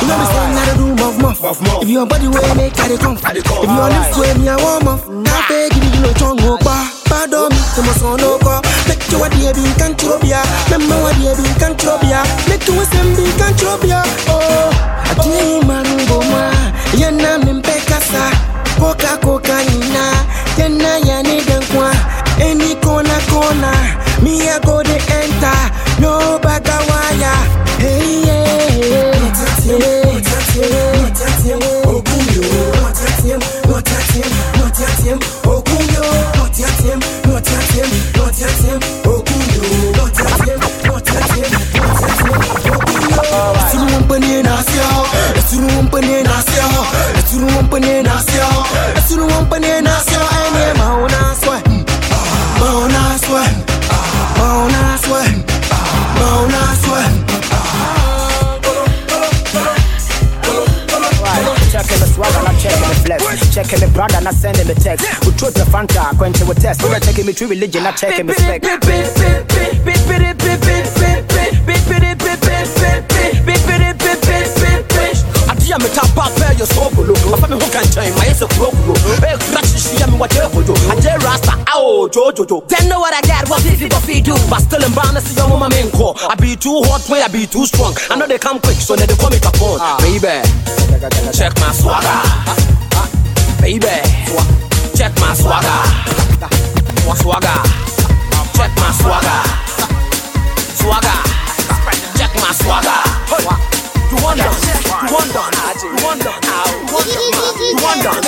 [0.00, 2.96] you know me at the room of muff If your body way make I dey
[2.96, 6.38] come If your lips way me I warm up Cafe give you no chong
[7.44, 7.82] want me to
[8.88, 10.40] Make you a baby in Cantrobia
[10.70, 14.70] Remember a baby in Cantrobia Make you a semi in Cantrobia Oh
[15.10, 16.52] Ati mangoma
[16.96, 18.30] Yana mimpekasa
[18.78, 20.04] Coca cocaina
[20.58, 21.90] Yana yani denkwa
[22.40, 23.76] Any corner corner.
[24.22, 25.60] Me I go the enter.
[26.00, 27.34] No bagawaya
[27.78, 29.12] Hey yeah Hey yeah
[29.60, 29.78] Hey
[30.54, 30.84] Hey
[35.04, 35.33] yeah
[37.44, 39.94] touch him, don't touch him, Okuyo.
[39.94, 41.04] Don't touch him, don't
[63.04, 63.20] flex.
[63.54, 65.04] Checking the brother, not sending the text.
[65.24, 66.82] We truth the fanta, quenching with test.
[66.82, 68.62] We're checking me true religion, not checking me spec.
[75.74, 78.94] adeɛ metapa pɛ yɛ sɔbolo afa me ho ka nkyɛn ma yɛ sɛ kurokuro
[79.28, 83.48] ɛkura hyehyia me wɔgyɛ kojo agye rasta oh, ao jojojo Them know what I got,
[83.48, 84.34] what if you go feed do?
[84.48, 87.28] but still in bound see your mama main core I be too hot way I
[87.28, 89.98] be too strong I know they come quick so they call me Capone ah.
[90.00, 90.40] baby
[91.32, 92.73] check my swagger
[93.64, 93.88] baby.
[94.96, 95.80] Check my swagger.
[97.16, 97.60] Swagger.
[98.52, 99.40] Check my swagger.
[100.76, 101.18] Swagger.
[102.18, 103.00] Check my swagger.
[104.10, 104.50] You want done you
[105.10, 105.52] want done
[105.82, 106.50] you want done you
[106.92, 108.22] want you want you want done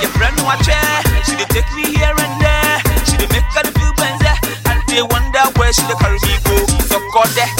[0.00, 2.80] Your friend watch her, she dey take me here and there.
[3.06, 4.34] She dey make her feel benze,
[4.70, 6.56] and they wonder where she dey carry me go.
[6.90, 7.50] So call there,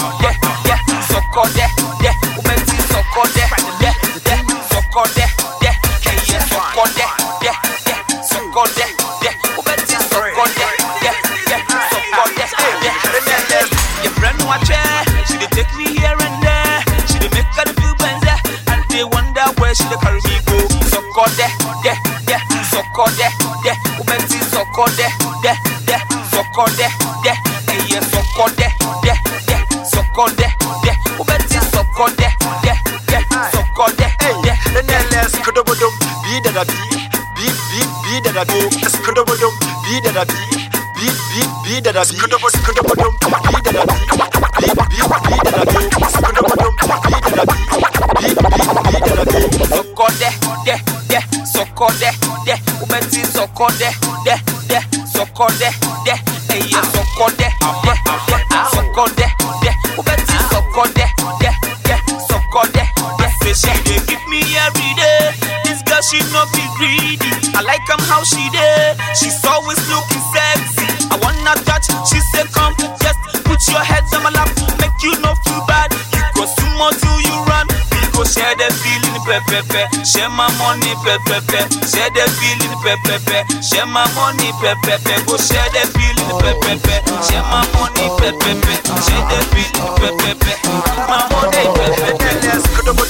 [41.98, 42.04] a
[49.68, 50.30] Sokode,
[50.64, 50.74] de,
[51.08, 51.20] de,
[51.52, 52.10] sokode,
[52.44, 54.07] de, sokode.
[79.48, 84.94] pepe, share my money pepe, share the feeling pepe, share my money pepe,
[85.26, 88.52] go share the feeling pepe, share my money pepe,
[89.04, 90.52] share the feeling pepe,
[91.08, 92.28] my money pepe.
[92.48, 93.02] Let's go to the.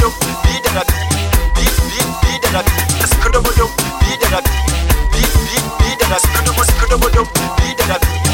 [2.99, 3.51] Let's go to the.
[3.51, 3.83] Let's
[6.79, 6.99] go to
[7.89, 8.28] the.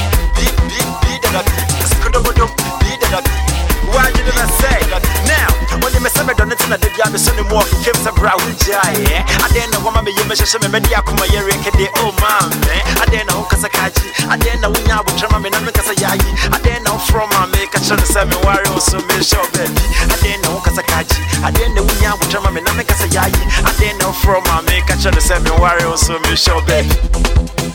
[7.15, 8.75] Did Yamis and more came to Brown Jay.
[8.75, 11.71] I didn't know what you measure some many Akuma Yereke,
[12.03, 12.51] oh man,
[12.99, 16.59] I didn't know Kasakaji, I didn't know when I would try my name Kasayayi, I
[16.59, 17.95] didn't know from my make a to
[18.27, 19.79] me warrior, oh, so me show baby.
[20.11, 23.71] I didn't know Kasakaji, I didn't know when I would try my name Kasayayi, I
[23.79, 27.74] didn't know from my make a chance to me warrior, oh, so me show baby.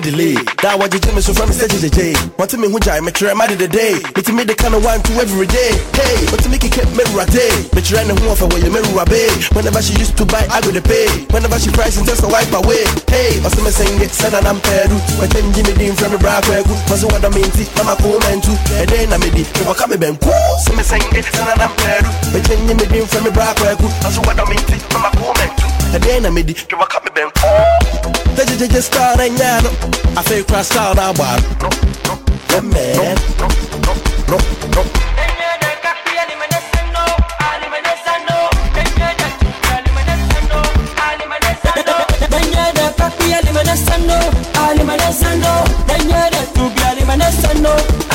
[0.00, 0.34] Me delay.
[0.64, 2.38] That what you me so from me say JJ.
[2.38, 4.00] Want to me who jai me try my the day.
[4.16, 5.76] Me to me the kind of one to every day.
[5.92, 7.68] Hey, want to make it keep me rate.
[7.76, 9.20] Me try no who for where you me rabe.
[9.52, 11.08] Whenever she used to buy, I go to pay.
[11.30, 12.84] Whenever she price and just a wipe away.
[13.08, 14.96] Hey, also me sing it, said that I'm peru.
[15.20, 16.72] When them Jimmy Dean from me bra kwegu.
[16.88, 18.56] Was what I mean, mama cool man too.
[18.80, 20.50] And then I made it, you walk me ben cool.
[20.64, 22.10] So me sing it, said that I'm peru.
[22.32, 23.88] When them Jimmy Dean from me bra kwegu.
[24.04, 25.69] Was what I mean, mama cool man too.
[25.92, 28.12] And then I made it, you walk me ben cool.
[28.36, 29.70] Teje teje star na nyano.
[30.16, 31.38] I feel crash star na bar.
[32.50, 33.16] Yeah man.
[34.28, 34.36] No,
[34.70, 34.82] no.
[42.30, 44.18] Danya da papi alimanasano,
[44.68, 45.52] alimanasano.
[45.88, 47.72] Danya da tubi alimanasano,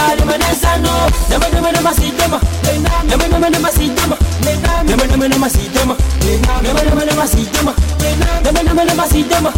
[0.08, 0.96] alimanasano.
[1.30, 2.40] Dama, dama, nama nama nama si dama,
[3.04, 4.18] nama nama nama si dama,
[4.86, 5.96] nama nama nama si dama,
[6.64, 7.74] nama nama nama si dama,
[8.50, 9.52] nama nama nama si dama,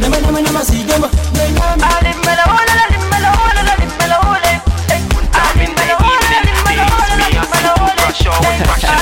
[0.00, 1.08] nama nama nama si dama.
[1.82, 4.52] Alimela wala, alimela wala, alimela wala.
[5.32, 9.01] Alimela wala, alimela wala, alimela wala.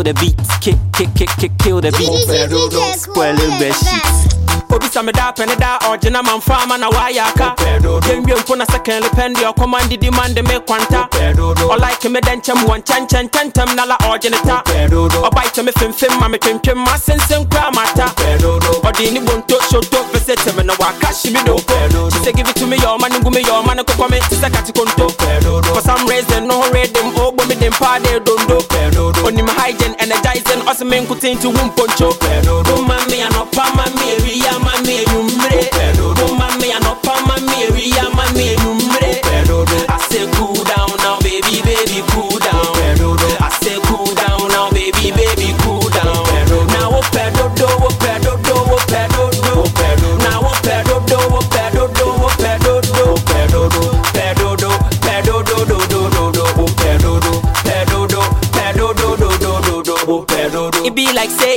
[0.00, 2.08] Kill the beat, kick, kick, kick, kick, kill the beat.
[2.08, 2.80] Operodo.
[2.96, 4.40] Spoil the best shit.
[4.72, 7.54] obi sa me da pɛne da ɔgyena mamfa ama na wayɛ aka
[8.06, 11.08] yɛnwie mpo na sɛkɛn lepɛn deɛ ɔkɔma ndidi ma nde me kwanta
[11.74, 16.76] ɔlike me dɛ nkyɛm wɔ nkyɛnkyɛntɛntɛm na la ɔgyene ta ɔbaekyɛ me femfem ma metwentwem
[16.76, 18.06] ma sensem kora mata
[18.86, 22.54] ɔde ne bonto soto pɛ sɛ tɛm na waka hye me doko say give it
[22.54, 24.72] to me yɛ ɔma ne ngu me yɛ ɔma ne kokɔ me te sɛ kate
[24.72, 25.10] konto
[25.74, 28.60] for some reason no ho redim ɔbɔ me dem paa de dondo
[29.60, 32.08] hygiene energizing ɔse me nkoten to hu mponcho
[32.68, 34.29] woma me anɔpa ma me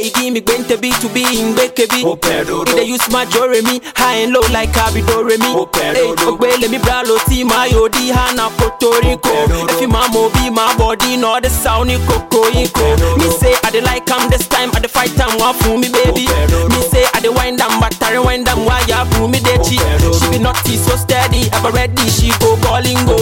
[0.03, 2.75] be like say e give me bi to be in gbekebi wo pɛ dodo e
[2.75, 7.17] dey use my joremi high and low like abidoremi wo pɛ dodo ogbele mi bralo
[7.27, 9.29] ti ma yo di hana Puerto Rico
[9.69, 13.71] efi ma mo bi ma body no the sound ni koko iko me say I
[13.71, 17.05] dey like am this time I dey fight am wa fun me baby me say
[17.13, 19.77] I dey wind am but I wind am wa ya fun me dechi
[20.19, 23.17] she be naughty so steady ever ready she go balling go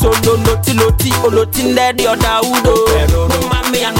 [0.00, 2.74] solo loti loti oloti ndedi oda udo
[3.50, 3.99] mami anopa